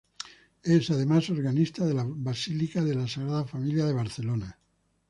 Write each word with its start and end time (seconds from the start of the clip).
Es, 0.63 0.89
además, 0.89 1.29
organista 1.29 1.85
de 1.85 1.93
la 1.93 2.03
Basílica 2.03 2.83
de 2.83 2.95
la 2.95 3.07
Sagrada 3.07 3.45
Familia 3.45 3.85
de 3.85 3.93
Barcelona. 3.93 4.57